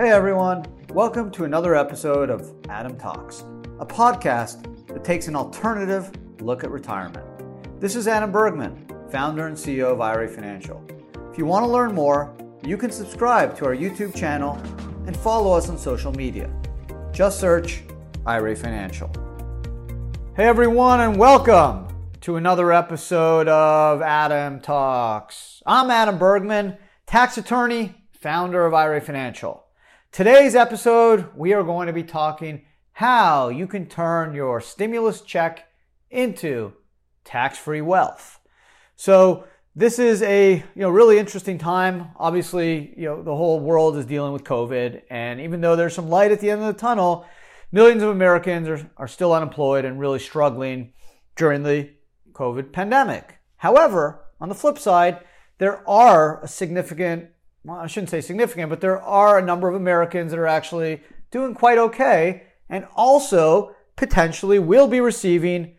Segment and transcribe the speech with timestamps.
[0.00, 0.64] Hey everyone,
[0.94, 3.40] welcome to another episode of Adam Talks,
[3.80, 6.10] a podcast that takes an alternative
[6.40, 7.26] look at retirement.
[7.82, 10.82] This is Adam Bergman, founder and CEO of IRA Financial.
[11.30, 12.34] If you want to learn more,
[12.64, 14.56] you can subscribe to our YouTube channel
[15.06, 16.50] and follow us on social media.
[17.12, 17.82] Just search
[18.24, 19.12] IRA Financial.
[20.34, 21.88] Hey everyone, and welcome
[22.22, 25.62] to another episode of Adam Talks.
[25.66, 29.66] I'm Adam Bergman, tax attorney, founder of IRA Financial.
[30.12, 32.62] Today's episode, we are going to be talking
[32.94, 35.68] how you can turn your stimulus check
[36.10, 36.72] into
[37.22, 38.40] tax-free wealth.
[38.96, 39.44] So
[39.76, 42.08] this is a you know really interesting time.
[42.16, 46.08] Obviously, you know the whole world is dealing with COVID, and even though there's some
[46.08, 47.24] light at the end of the tunnel,
[47.70, 50.92] millions of Americans are, are still unemployed and really struggling
[51.36, 51.88] during the
[52.32, 53.38] COVID pandemic.
[53.58, 55.20] However, on the flip side,
[55.58, 57.28] there are a significant
[57.64, 61.02] well, I shouldn't say significant, but there are a number of Americans that are actually
[61.30, 65.76] doing quite okay and also potentially will be receiving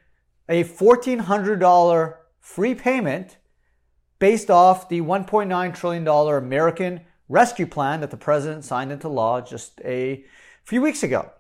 [0.48, 3.38] a $1,400 free payment
[4.20, 9.82] based off the $1.9 trillion American Rescue Plan that the president signed into law just
[9.84, 10.24] a
[10.64, 11.32] few weeks ago.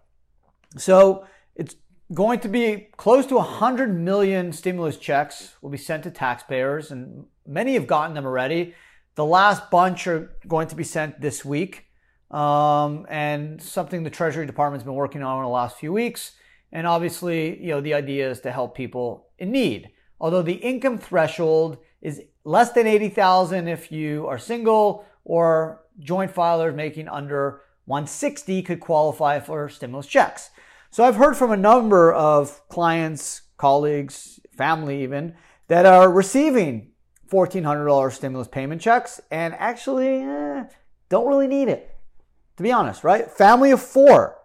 [0.77, 1.75] So it's
[2.13, 7.25] going to be close to 100 million stimulus checks will be sent to taxpayers, and
[7.45, 8.73] many have gotten them already.
[9.15, 11.85] The last bunch are going to be sent this week,
[12.31, 16.33] um, and something the Treasury Department's been working on in the last few weeks.
[16.71, 19.89] And obviously, you know, the idea is to help people in need.
[20.19, 26.73] Although the income threshold is less than 80,000 if you are single or joint filers
[26.73, 30.51] making under 160 could qualify for stimulus checks.
[30.89, 35.35] So I've heard from a number of clients, colleagues, family even,
[35.67, 36.90] that are receiving
[37.31, 40.63] $1,400 stimulus payment checks and actually eh,
[41.09, 41.95] don't really need it.
[42.57, 43.31] To be honest, right?
[43.31, 44.37] Family of four,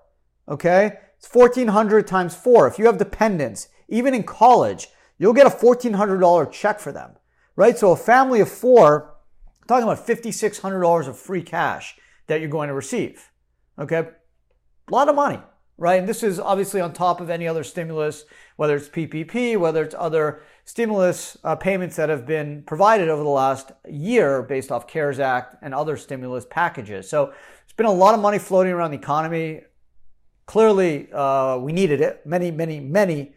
[0.48, 0.98] okay?
[1.18, 2.66] It's 1400 times four.
[2.66, 4.88] If you have dependents, even in college,
[5.18, 7.12] you'll get a $1,400 check for them,
[7.56, 7.76] right?
[7.76, 9.16] So a family of four,
[9.66, 11.96] talking about $5,600 of free cash
[12.28, 13.30] that you're going to receive,
[13.78, 14.08] okay?
[14.88, 15.40] A lot of money,
[15.78, 15.98] right?
[15.98, 18.24] And this is obviously on top of any other stimulus,
[18.56, 23.28] whether it's PPP, whether it's other stimulus uh, payments that have been provided over the
[23.28, 27.08] last year based off CARES Act and other stimulus packages.
[27.08, 27.32] So
[27.64, 29.62] it's been a lot of money floating around the economy.
[30.46, 32.24] Clearly, uh, we needed it.
[32.24, 33.34] Many, many, many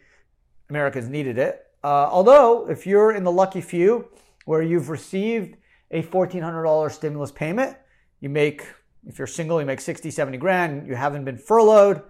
[0.70, 1.66] Americans needed it.
[1.82, 4.08] Uh, although, if you're in the lucky few
[4.44, 5.56] where you've received
[5.90, 7.76] a $1,400 stimulus payment,
[8.20, 8.66] you make,
[9.06, 12.02] if you're single, you make 60, 70 grand, you haven't been furloughed,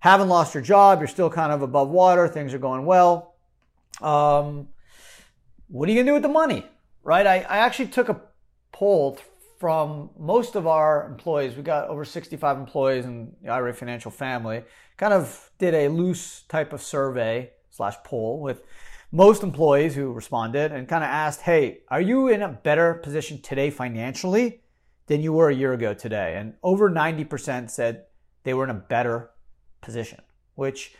[0.00, 3.34] haven't lost your job, you're still kind of above water, things are going well.
[4.00, 4.68] Um,
[5.68, 6.66] what are you to do with the money?
[7.02, 7.26] Right?
[7.26, 8.20] I, I actually took a
[8.72, 9.18] poll
[9.58, 11.54] from most of our employees.
[11.54, 14.64] We got over 65 employees in the IRA Financial family.
[14.96, 18.62] Kind of did a loose type of survey slash poll with
[19.12, 23.42] most employees who responded and kind of asked, hey, are you in a better position
[23.42, 24.62] today financially
[25.06, 26.36] than you were a year ago today?
[26.36, 28.04] And over 90% said
[28.44, 29.30] they were in a better
[29.80, 30.20] position,
[30.54, 30.94] which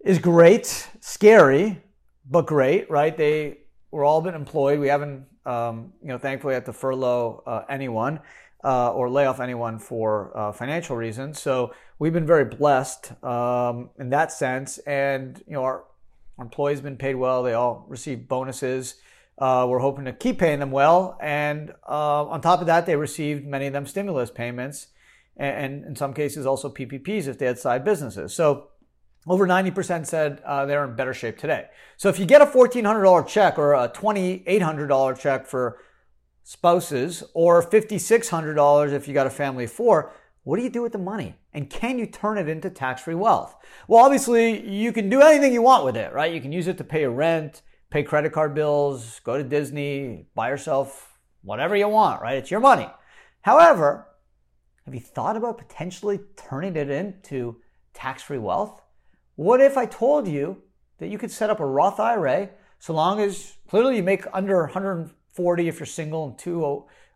[0.00, 1.82] is great, scary,
[2.28, 3.16] but great, right?
[3.16, 3.58] They
[3.90, 4.78] were all been employed.
[4.78, 8.20] We haven't, um, you know, thankfully had to furlough uh, anyone
[8.64, 11.40] uh, or lay off anyone for uh, financial reasons.
[11.40, 14.78] So we've been very blessed um, in that sense.
[14.78, 15.84] And you know, our,
[16.38, 17.42] our employees been paid well.
[17.42, 18.96] They all receive bonuses.
[19.36, 21.18] Uh, we're hoping to keep paying them well.
[21.20, 24.88] And uh, on top of that, they received many of them stimulus payments
[25.36, 28.34] and in some cases also PPPs if they had side businesses.
[28.34, 28.68] So
[29.26, 31.66] over 90% said uh, they're in better shape today.
[31.96, 35.78] So if you get a $1,400 check or a $2,800 check for
[36.42, 40.12] spouses or $5,600 if you got a family of four,
[40.42, 41.36] what do you do with the money?
[41.54, 43.56] And can you turn it into tax-free wealth?
[43.88, 46.32] Well, obviously you can do anything you want with it, right?
[46.32, 50.26] You can use it to pay your rent, pay credit card bills, go to Disney,
[50.34, 52.36] buy yourself whatever you want, right?
[52.36, 52.88] It's your money.
[53.40, 54.06] However,
[54.84, 57.56] have you thought about potentially turning it into
[57.94, 58.82] tax-free wealth?
[59.36, 60.62] What if I told you
[60.98, 64.60] that you could set up a Roth IRA so long as clearly you make under
[64.60, 66.58] 140 if you're single and 20,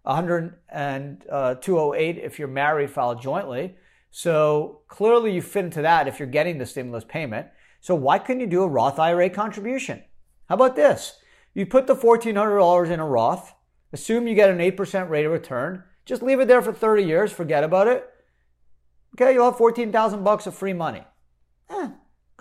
[0.02, 3.76] 100 and uh, 208 if you're married, filed jointly.
[4.10, 7.48] So clearly you fit into that if you're getting the stimulus payment.
[7.80, 10.02] So why couldn't you do a Roth IRA contribution?
[10.48, 11.18] How about this?
[11.52, 13.54] You put the $1,400 in a Roth,
[13.92, 17.30] assume you get an 8% rate of return, just leave it there for 30 years,
[17.30, 18.08] forget about it.
[19.14, 21.02] Okay, you'll have 14,000 bucks of free money.
[21.68, 21.90] Eh,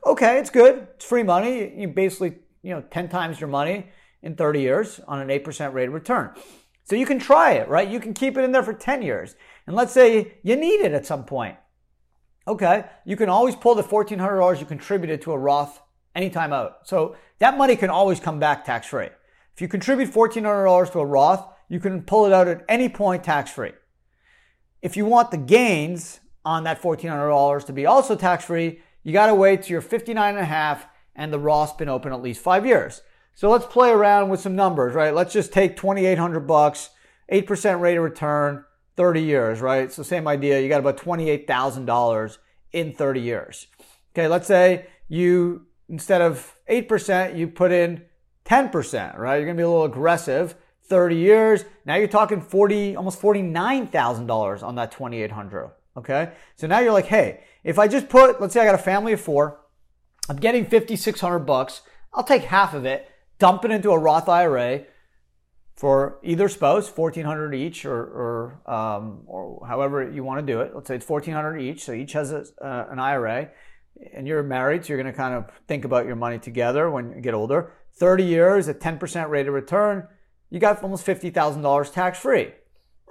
[0.06, 0.88] okay, it's good.
[0.96, 1.74] It's free money.
[1.78, 3.88] You basically, you know, 10 times your money
[4.24, 6.32] in 30 years on an 8% rate of return.
[6.86, 7.90] So you can try it, right?
[7.90, 9.36] You can keep it in there for 10 years.
[9.66, 11.58] And let's say you need it at some point.
[12.48, 15.82] Okay, you can always pull the $1,400 you contributed to a Roth
[16.16, 16.88] anytime out.
[16.88, 19.10] So that money can always come back tax free.
[19.54, 23.24] If you contribute $1,400 to a Roth, you can pull it out at any point
[23.24, 23.74] tax free.
[24.82, 29.28] If you want the gains on that $1,400 to be also tax free, you got
[29.28, 32.42] to wait till you're 59 and a half and the Roth's been open at least
[32.42, 33.02] five years.
[33.34, 35.14] So let's play around with some numbers, right?
[35.14, 36.90] Let's just take 2,800 bucks,
[37.32, 38.64] 8% rate of return,
[38.96, 39.92] 30 years, right?
[39.92, 40.60] So same idea.
[40.60, 42.38] You got about $28,000
[42.72, 43.68] in 30 years.
[44.14, 44.28] Okay.
[44.28, 48.04] Let's say you, instead of 8%, you put in
[48.46, 49.36] 10%, right?
[49.36, 50.56] You're going to be a little aggressive.
[50.88, 51.66] 30 years.
[51.86, 55.72] Now you're talking 40, almost $49,000 on that 2,800.
[55.98, 56.32] Okay.
[56.56, 59.14] So now you're like, hey, if I just put, let's say I got a family
[59.14, 59.60] of four,
[60.30, 61.82] I'm getting 5,600 bucks.
[62.14, 64.84] I'll take half of it dump it into a Roth IRA
[65.76, 68.02] for either spouse, 1400 each or,
[68.66, 70.72] or, um, or however you want to do it.
[70.74, 71.84] Let's say it's 1400 each.
[71.84, 73.50] So each has a, uh, an IRA
[74.14, 74.86] and you're married.
[74.86, 77.74] So you're going to kind of think about your money together when you get older.
[77.94, 80.08] 30 years at 10% rate of return.
[80.50, 82.52] You got almost $50,000 tax free.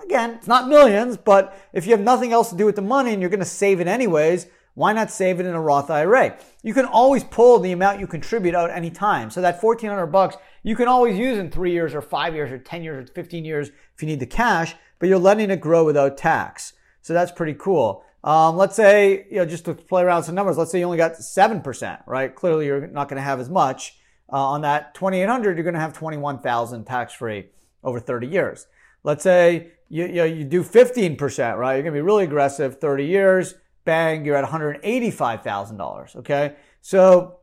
[0.03, 3.13] Again, it's not millions, but if you have nothing else to do with the money
[3.13, 6.37] and you're going to save it anyways, why not save it in a Roth IRA?
[6.63, 9.31] You can always pull the amount you contribute out any time.
[9.31, 12.59] So that 1400 bucks, you can always use in three years or five years or
[12.59, 15.85] 10 years or 15 years if you need the cash, but you're letting it grow
[15.85, 16.75] without tax.
[17.01, 18.05] So that's pretty cool.
[18.23, 20.99] Um, let's say, you know, just to play around some numbers, let's say you only
[20.99, 22.35] got 7%, right?
[22.35, 23.99] Clearly you're not going to have as much.
[24.33, 27.47] Uh, on that 2800, you're going to have 21,000 tax free
[27.85, 28.67] over 30 years.
[29.05, 31.75] Let's say you, you, know, you do 15%, right?
[31.75, 33.55] You're going to be really aggressive, 30 years
[33.87, 36.17] bang, you're at $185,000.
[36.17, 36.57] Okay.
[36.83, 37.39] So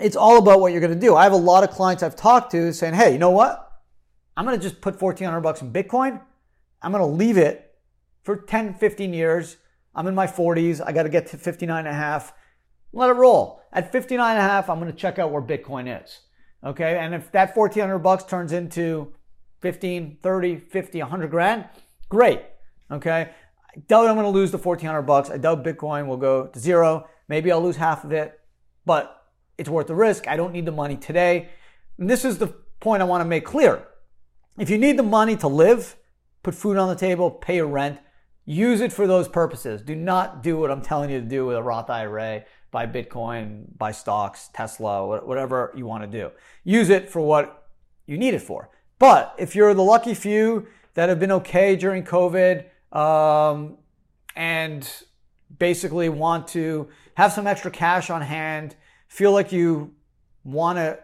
[0.00, 1.14] it's all about what you're going to do.
[1.14, 3.62] I have a lot of clients I've talked to saying, Hey, you know what?
[4.36, 6.20] I'm going to just put 1400 bucks in Bitcoin.
[6.82, 7.74] I'm going to leave it
[8.24, 9.56] for 10, 15 years.
[9.94, 10.84] I'm in my 40s.
[10.84, 12.34] I got to get to 59 and a half.
[12.96, 13.60] Let it roll.
[13.72, 16.20] At 59 and a half, I'm going to check out where Bitcoin is.
[16.64, 16.98] Okay.
[16.98, 19.12] And if that 1400 bucks turns into
[19.60, 21.66] 15, 30, 50, 100 grand,
[22.08, 22.42] great.
[22.90, 23.30] Okay
[23.76, 25.28] I doubt I'm going to lose the 1400 bucks.
[25.28, 27.08] I doubt Bitcoin will go to zero.
[27.28, 28.40] Maybe I'll lose half of it,
[28.86, 29.24] but
[29.58, 30.26] it's worth the risk.
[30.26, 31.50] I don't need the money today.
[31.98, 32.46] And this is the
[32.80, 33.86] point I want to make clear.
[34.58, 35.96] If you need the money to live,
[36.42, 37.98] put food on the table, pay your rent,
[38.46, 39.82] use it for those purposes.
[39.82, 42.44] Do not do what I'm telling you to do with a Roth IRA,
[42.76, 46.30] buy Bitcoin, buy stocks, Tesla, whatever you want to do.
[46.62, 47.68] Use it for what
[48.04, 48.68] you need it for.
[48.98, 53.78] But if you're the lucky few that have been okay during COVID, um,
[54.34, 54.86] and
[55.58, 58.76] basically want to have some extra cash on hand,
[59.08, 59.94] feel like you
[60.44, 60.98] want to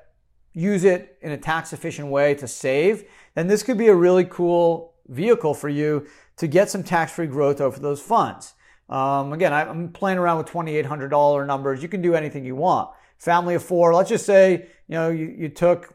[0.53, 3.05] use it in a tax efficient way to save,
[3.35, 7.27] then this could be a really cool vehicle for you to get some tax free
[7.27, 8.53] growth over those funds.
[8.93, 11.83] Um, again, I'm playing around with $2,800 numbers.
[11.83, 12.91] You can do anything you want.
[13.19, 15.95] Family of four, let's just say, you know, you, you took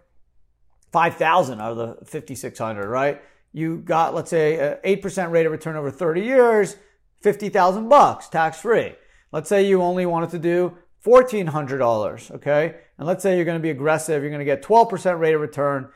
[0.92, 3.22] 5,000 out of the 5,600, right?
[3.58, 6.78] you got, let's say, an 8% rate of return over 30 years,
[7.22, 8.94] 50,000 bucks tax free.
[9.32, 12.76] Let's say you only wanted to do $1,400, okay?
[12.98, 14.22] And let's say you're going to be aggressive.
[14.22, 15.90] You're going to get 12% rate of return,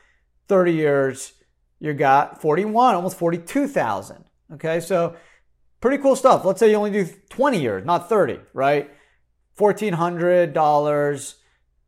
[0.48, 1.34] 30 years.
[1.80, 4.80] You got 41, almost 42,000, okay?
[4.80, 5.16] So
[5.82, 6.46] pretty cool stuff.
[6.46, 8.90] Let's say you only do 20 years, not 30, right?
[9.58, 11.36] $1,400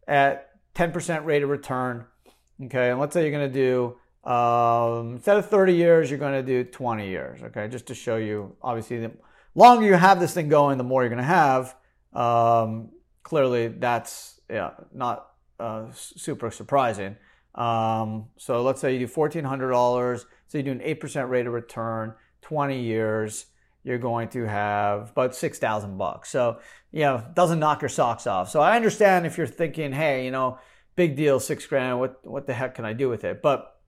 [0.07, 2.05] at 10% rate of return,
[2.65, 2.89] okay?
[2.91, 6.43] And let's say you're going to do um, instead of 30 years, you're going to
[6.43, 7.43] do 20 years.
[7.43, 8.55] Okay, just to show you.
[8.61, 9.11] Obviously, the
[9.53, 11.75] longer you have this thing going, the more you're going to have.
[12.13, 12.89] Um,
[13.23, 15.27] clearly, that's yeah not
[15.59, 17.17] uh, super surprising.
[17.55, 20.25] Um, so let's say you do $1,400.
[20.47, 23.47] So you do an 8% rate of return, 20 years.
[23.83, 26.29] You're going to have about 6,000 bucks.
[26.29, 26.59] So,
[26.91, 28.49] you know, doesn't knock your socks off.
[28.49, 30.59] So I understand if you're thinking, hey, you know,
[30.95, 31.99] big deal, six grand.
[31.99, 33.41] What, what the heck can I do with it?
[33.41, 33.79] But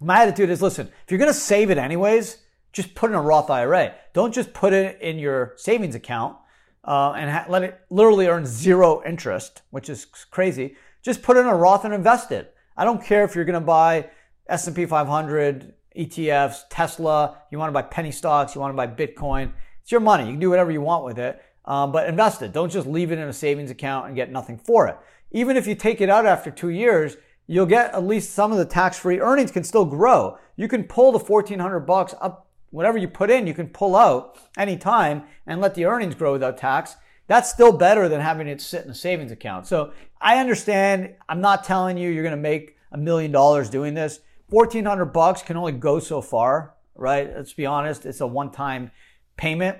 [0.00, 2.38] my attitude is listen, if you're going to save it anyways,
[2.72, 3.94] just put in a Roth IRA.
[4.14, 6.36] Don't just put it in your savings account
[6.84, 10.76] uh, and ha- let it literally earn zero interest, which is crazy.
[11.02, 12.54] Just put in a Roth and invest it.
[12.76, 14.08] I don't care if you're going to buy
[14.48, 19.52] S&P 500 ETFs, Tesla, you want to buy penny stocks, you want to buy Bitcoin.
[19.82, 20.24] It's your money.
[20.24, 22.52] You can do whatever you want with it, um, but invest it.
[22.52, 24.96] Don't just leave it in a savings account and get nothing for it.
[25.32, 28.58] Even if you take it out after two years, you'll get at least some of
[28.58, 30.38] the tax-free earnings can still grow.
[30.56, 34.38] You can pull the 1400 bucks up, whatever you put in, you can pull out
[34.56, 36.96] anytime and let the earnings grow without tax.
[37.26, 39.66] That's still better than having it sit in a savings account.
[39.66, 41.14] So I understand.
[41.28, 44.20] I'm not telling you you're going to make a million dollars doing this.
[44.52, 47.34] 1400 bucks can only go so far, right?
[47.34, 48.04] Let's be honest.
[48.04, 48.90] It's a one-time
[49.38, 49.78] payment.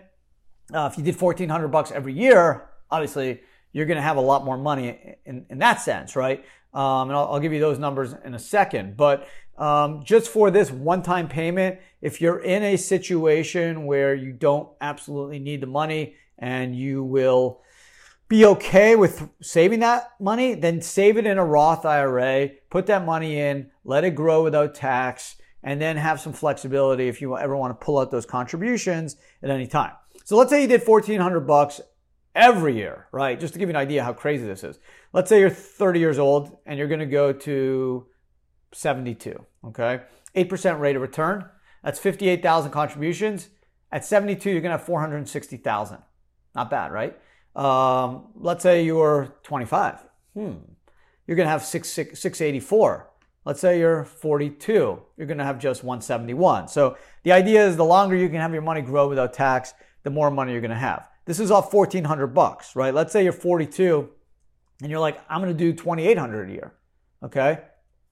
[0.73, 4.47] Uh, if you did 1400 bucks every year, obviously you're going to have a lot
[4.47, 6.43] more money in, in that sense, right?
[6.73, 8.97] Um, and I'll, I'll, give you those numbers in a second.
[8.97, 14.71] But um, just for this one-time payment, if you're in a situation where you don't
[14.81, 17.61] absolutely need the money and you will
[18.33, 23.05] be okay with saving that money, then save it in a Roth IRA, put that
[23.05, 27.55] money in, let it grow without tax, and then have some flexibility if you ever
[27.55, 29.93] want to pull out those contributions at any time.
[30.25, 31.83] So let's say you did 1400 bucks
[32.35, 33.39] every year, right?
[33.39, 34.79] Just to give you an idea how crazy this is.
[35.13, 38.07] Let's say you're 30 years old and you're going to go to
[38.73, 40.05] 72, okay?
[40.35, 41.45] 8% rate of return.
[41.85, 43.51] That's 58,000 contributions.
[43.91, 45.99] At 72, you're going to have 460,000.
[46.55, 47.19] Not bad, right?
[47.55, 50.05] Um, let's say you're 25.
[50.35, 50.53] Hmm.
[51.27, 53.09] You're going to have 6, 6, 684.
[53.45, 55.03] Let's say you're 42.
[55.17, 56.69] You're going to have just 171.
[56.69, 60.11] So the idea is the longer you can have your money grow without tax, the
[60.11, 61.09] more money you're going to have.
[61.25, 62.95] This is off 1400 bucks, right?
[62.95, 64.09] Let's say you're 42
[64.81, 66.75] and you're like, I'm going to do 2800 a year.
[67.23, 67.61] Okay?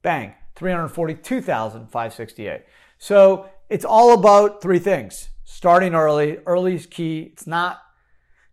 [0.02, 0.34] Bang.
[0.56, 2.62] 342,568.
[2.98, 5.28] So it's all about three things.
[5.44, 6.38] Starting early.
[6.46, 7.30] Early is key.
[7.32, 7.82] It's not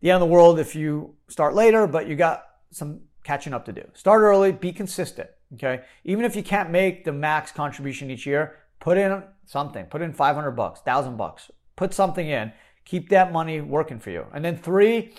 [0.02, 3.66] the end of the world if you start later, but you got some catching up
[3.66, 3.84] to do.
[3.94, 5.30] Start early, be consistent.
[5.54, 5.82] Okay.
[6.04, 9.86] Even if you can't make the max contribution each year, put in something.
[9.86, 11.50] Put in 500 bucks, 1000 bucks.
[11.76, 12.52] Put something in.
[12.86, 14.26] Keep that money working for you.
[14.34, 15.14] And then three,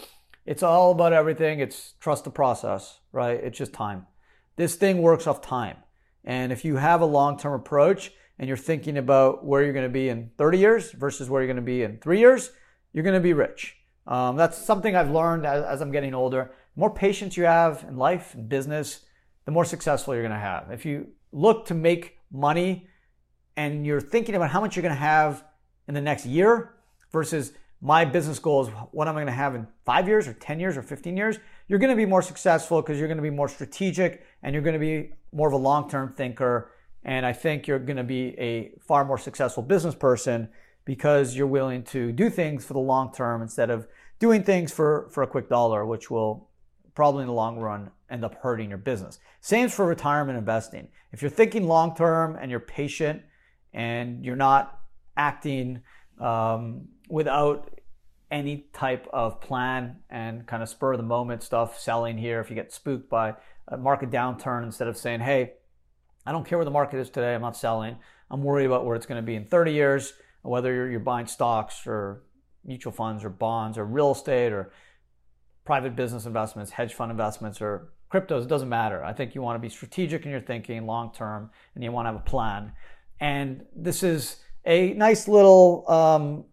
[0.46, 1.60] it's all about everything.
[1.60, 3.38] It's trust the process, right?
[3.42, 4.06] It's just time.
[4.56, 5.76] This thing works off time.
[6.24, 9.86] And if you have a long term approach and you're thinking about where you're going
[9.86, 12.50] to be in 30 years versus where you're going to be in three years,
[12.92, 13.77] you're going to be rich.
[14.08, 16.50] Um, that's something I've learned as, as, I'm getting older.
[16.74, 19.04] The more patience you have in life and business,
[19.44, 20.70] the more successful you're going to have.
[20.70, 22.86] If you look to make money
[23.56, 25.44] and you're thinking about how much you're going to have
[25.88, 26.74] in the next year
[27.12, 30.32] versus my business goal is what am I going to have in five years or
[30.32, 31.38] 10 years or 15 years,
[31.68, 34.62] you're going to be more successful because you're going to be more strategic and you're
[34.62, 36.72] going to be more of a long term thinker.
[37.04, 40.48] And I think you're going to be a far more successful business person
[40.88, 43.86] because you're willing to do things for the long term instead of
[44.18, 46.48] doing things for, for a quick dollar, which will
[46.94, 49.18] probably in the long run end up hurting your business.
[49.42, 50.88] Same for retirement investing.
[51.12, 53.20] If you're thinking long term and you're patient
[53.74, 54.80] and you're not
[55.14, 55.82] acting
[56.18, 57.78] um, without
[58.30, 62.40] any type of plan and kind of spur of the moment stuff, selling here.
[62.40, 63.34] If you get spooked by
[63.68, 65.52] a market downturn, instead of saying, hey,
[66.24, 67.96] I don't care where the market is today, I'm not selling.
[68.30, 71.26] I'm worried about where it's going to be in 30 years, whether you're, you're buying
[71.26, 72.22] stocks or
[72.64, 74.72] mutual funds or bonds or real estate or
[75.64, 79.04] private business investments, hedge fund investments, or cryptos, it doesn't matter.
[79.04, 82.06] I think you want to be strategic in your thinking long term and you want
[82.06, 82.72] to have a plan.
[83.20, 86.44] And this is a nice little um,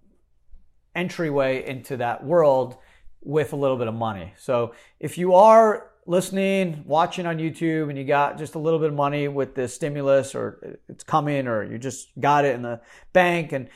[0.96, 2.78] entryway into that world
[3.22, 4.34] with a little bit of money.
[4.38, 8.90] So if you are listening, watching on YouTube, and you got just a little bit
[8.90, 12.82] of money with the stimulus, or it's coming, or you just got it in the
[13.14, 13.70] bank and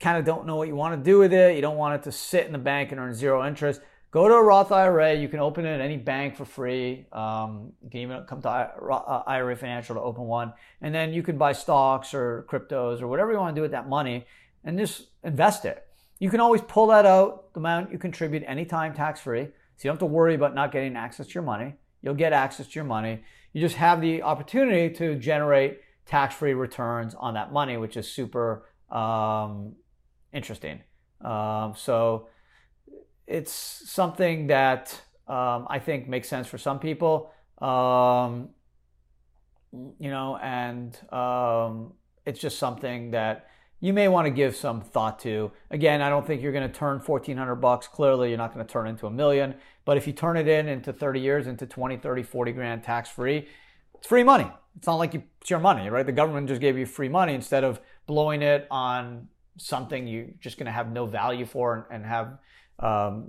[0.00, 2.02] kind of don't know what you want to do with it, you don't want it
[2.04, 3.80] to sit in the bank and earn zero interest.
[4.10, 5.14] Go to a Roth IRA.
[5.14, 7.06] You can open it at any bank for free.
[7.12, 10.54] Um, you can even come to IRA uh, Financial to open one.
[10.80, 13.72] And then you can buy stocks or cryptos or whatever you want to do with
[13.72, 14.26] that money
[14.64, 15.86] and just invest it.
[16.18, 19.48] You can always pull that out, the amount you contribute anytime tax free.
[19.76, 21.74] So you don't have to worry about not getting access to your money.
[22.02, 23.22] You'll get access to your money.
[23.52, 28.10] You just have the opportunity to generate tax free returns on that money, which is
[28.10, 29.74] super um,
[30.32, 30.80] interesting.
[31.20, 32.28] Um, so
[33.26, 37.32] it's something that um, I think makes sense for some people.
[37.58, 38.50] Um,
[39.98, 41.92] you know, and um,
[42.24, 43.48] it's just something that
[43.80, 45.52] you may want to give some thought to.
[45.70, 47.86] Again, I don't think you're going to turn 1400 bucks.
[47.86, 49.54] Clearly, you're not going to turn into a million.
[49.84, 53.10] But if you turn it in into 30 years, into 20, 30, 40 grand tax
[53.10, 53.48] free,
[53.94, 54.50] it's free money.
[54.76, 56.06] It's not like you, it's your money, right?
[56.06, 59.28] The government just gave you free money instead of blowing it on
[59.58, 62.38] something you're just going to have no value for and, and have
[62.78, 63.26] um,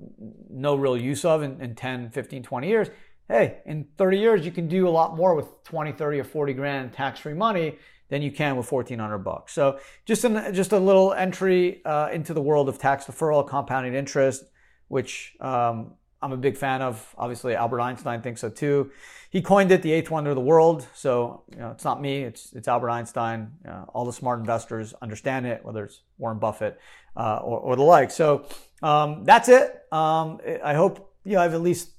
[0.50, 2.90] no real use of in, in 10, 15, 20 years.
[3.28, 6.54] Hey, in 30 years, you can do a lot more with 20, 30, or 40
[6.54, 7.78] grand tax free money
[8.10, 9.54] than you can with 1400 bucks.
[9.54, 13.94] So just an, just a little entry uh, into the world of tax deferral, compounding
[13.94, 14.46] interest,
[14.88, 17.16] which um, I'm a big fan of.
[17.18, 18.92] Obviously, Albert Einstein thinks so too.
[19.30, 20.88] He coined it the eighth wonder of the world.
[20.94, 22.24] So you know, it's not me.
[22.24, 23.52] It's it's Albert Einstein.
[23.68, 26.80] Uh, all the smart investors understand it, whether it's Warren Buffett
[27.16, 28.12] uh, or, or, the like.
[28.12, 28.46] So
[28.82, 29.84] um, that's it.
[29.92, 31.92] Um, I hope you know I've at least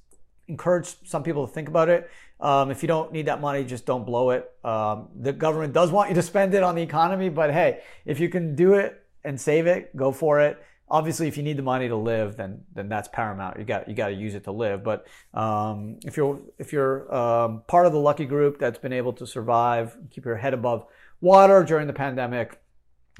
[0.49, 2.09] encouraged some people to think about it.
[2.39, 4.49] Um, if you don't need that money, just don't blow it.
[4.63, 8.19] Um, the government does want you to spend it on the economy, but hey, if
[8.19, 10.61] you can do it and save it, go for it.
[10.91, 13.59] Obviously, if you need the money to live, then then that's paramount.
[13.59, 14.83] You got you got to use it to live.
[14.83, 19.13] But um, if you're if you're um, part of the lucky group that's been able
[19.13, 20.87] to survive, keep your head above
[21.21, 22.59] water during the pandemic,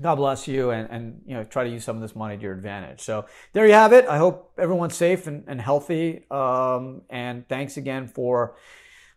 [0.01, 2.41] God bless you, and, and you know try to use some of this money to
[2.41, 3.01] your advantage.
[3.01, 4.07] So there you have it.
[4.07, 6.23] I hope everyone's safe and, and healthy.
[6.31, 8.55] Um, and thanks again for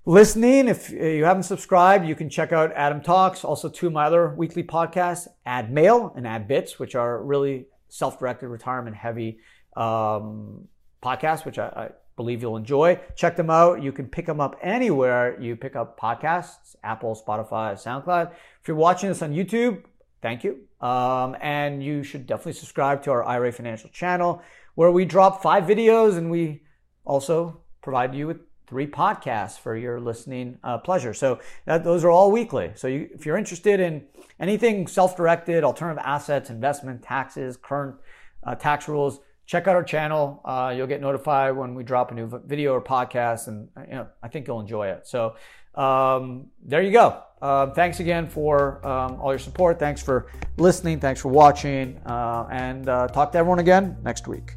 [0.05, 0.67] listening.
[0.67, 4.35] If you haven't subscribed, you can check out Adam Talks, also two of my other
[4.35, 9.39] weekly podcasts, Ad Mail and Ad Bits, which are really self-directed, retirement-heavy
[9.77, 10.67] um,
[11.03, 12.99] podcasts, which I, I believe you'll enjoy.
[13.17, 13.83] Check them out.
[13.83, 18.33] You can pick them up anywhere you pick up podcasts, Apple, Spotify, SoundCloud.
[18.61, 19.85] If you're watching this on YouTube,
[20.23, 20.61] thank you.
[20.81, 24.43] Um, and you should definitely subscribe to our IRA Financial channel
[24.75, 26.63] where we drop five videos and we
[27.05, 31.13] also provide you with three podcasts for your listening uh, pleasure.
[31.13, 32.73] So that, those are all weekly.
[32.75, 34.07] So you, if you're interested in
[34.41, 37.97] anything self-directed, alternative assets, investment, taxes, current
[38.45, 40.41] uh, tax rules, check out our channel.
[40.45, 44.09] Uh, you'll get notified when we drop a new video or podcast, and you know
[44.23, 45.07] I think you'll enjoy it.
[45.07, 45.37] So
[45.75, 47.23] um, there you go.
[47.43, 49.79] Uh, thanks again for um, all your support.
[49.79, 51.01] Thanks for listening.
[51.01, 54.55] Thanks for watching, uh, and uh, talk to everyone again next week.